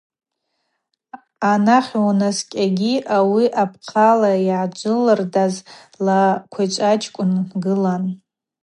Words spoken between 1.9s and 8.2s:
унаскӏьатагьи ауи апхъала йгӏаджвылырдаз ла квайчӏвачкӏвынкӏ гылан.